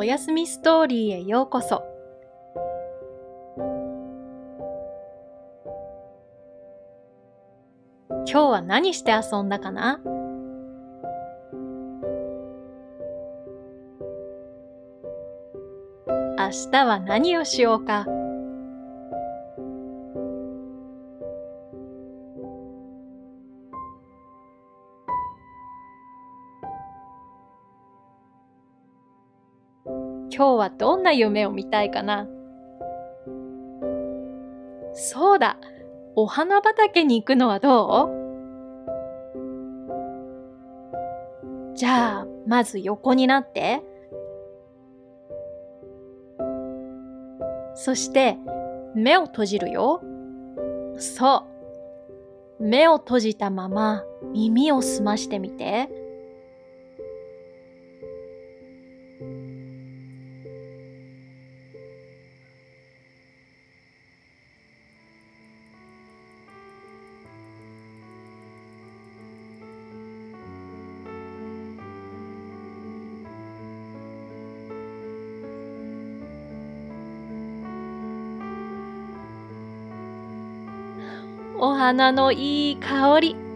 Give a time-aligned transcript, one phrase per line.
[0.00, 1.84] おやすみストーリーへようこそ。
[8.08, 10.00] 今日は何して遊んだかな？
[16.38, 18.06] 明日は何をしようか？
[30.40, 32.26] 今日はどんな夢を見たいかな？
[34.94, 35.58] そうだ
[36.16, 38.08] お花畑に行くのはど
[41.74, 41.76] う？
[41.76, 43.82] じゃあ、まず横になって。
[47.74, 48.38] そして、
[48.94, 50.00] 目を閉じるよ。
[50.96, 51.44] そ
[52.58, 52.64] う。
[52.64, 55.90] 目を閉じたまま耳を澄ましてみて。
[81.90, 83.49] 花のいい香り。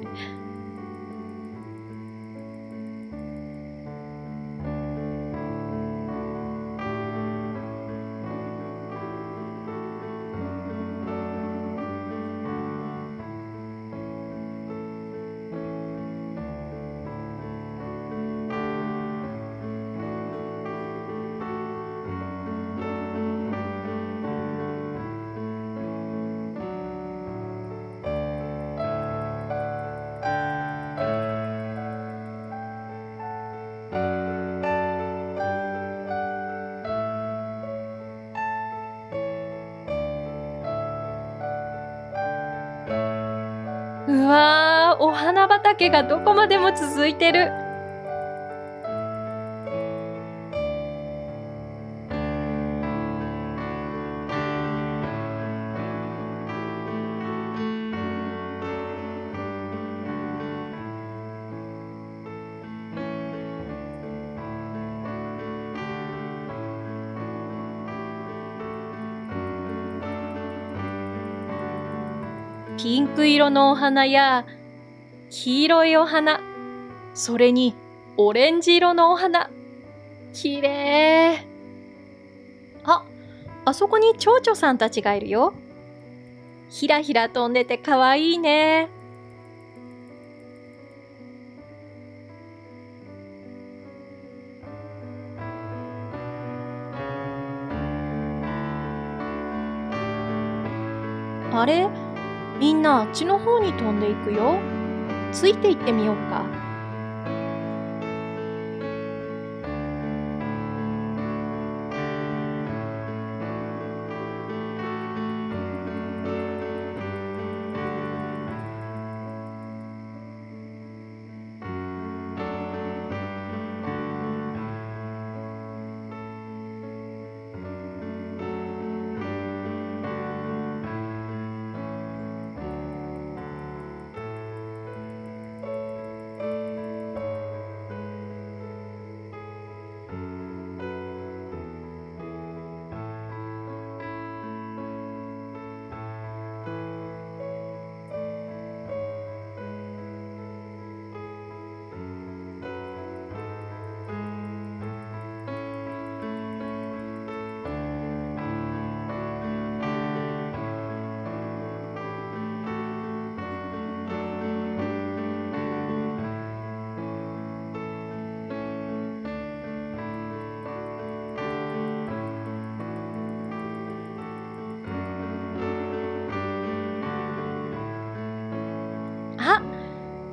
[45.14, 47.50] 花畑がどこまでも続いてる。
[72.76, 74.44] ピンク色のお花や
[75.36, 76.40] 黄色いお花、
[77.12, 77.74] それに
[78.16, 79.50] オレンジ色のお花。
[80.32, 81.46] きれい。
[82.84, 83.04] あ、
[83.64, 85.52] あそこに蝶々さんたちがいるよ。
[86.70, 88.88] ひらひら飛んでてかわいいね。
[101.52, 101.88] あれ？
[102.60, 104.60] みんなあっちの方に飛んでいくよ。
[105.34, 106.46] ついていってみようか。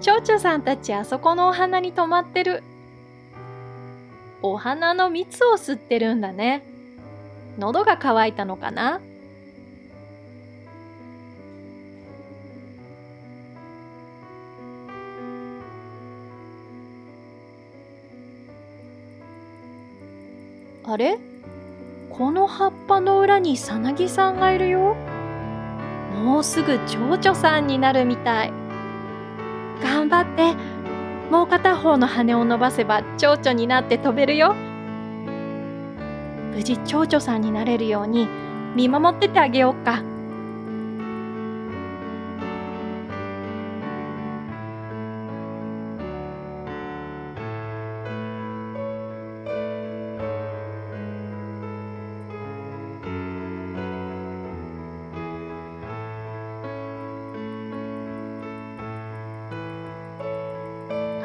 [0.02, 2.64] 蝶々さんたちあそこのお花に止まってる。
[4.42, 6.64] お花の蜜を吸ってるんだね。
[7.60, 9.00] 喉が渇いたのかな
[20.84, 21.20] あれ？
[22.10, 24.96] この葉っぱの裏にさなぎさんがいるよ。
[26.24, 28.61] もうすぐ蝶々さんになるみたい。
[30.02, 30.56] 頑張って。
[31.30, 34.56] もう片方の羽を伸ばせば蝶々になって飛べるよ。
[36.54, 38.28] 無事蝶々さんになれるように
[38.76, 40.04] 見守っててあげようか。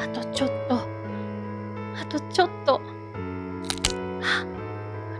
[0.06, 0.76] あとちょっと。
[0.76, 2.80] あとちょっと。
[4.22, 4.46] あ、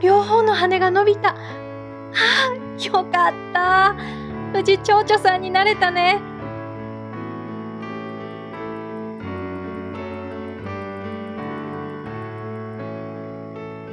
[0.01, 1.31] 両方の羽が伸びた。
[1.31, 1.35] あ、
[2.85, 3.97] よかった。
[4.53, 6.21] 無事蝶々さんになれたね。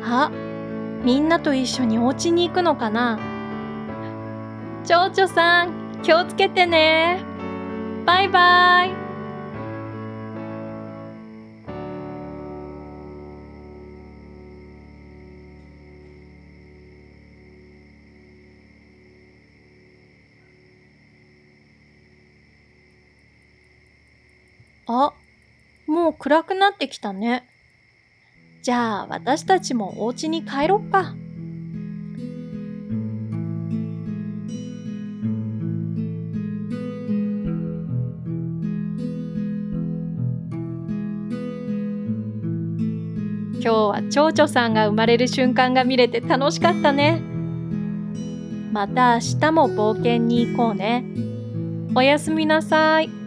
[0.04, 0.30] あ、
[1.04, 3.20] みんなと一緒にお家に行くのかな
[4.86, 7.24] 蝶々さん、気をつけてね。
[8.06, 9.03] バイバイ。
[26.04, 27.48] もう暗くなってきたね。
[28.62, 31.16] じゃあ私たちもお家に帰ろっか。
[43.62, 47.22] 今日は蝶々さんが生まれる瞬間が見れて楽しかったね。
[48.74, 51.06] また明日も冒険に行こうね。
[51.96, 53.23] おやすみなさい。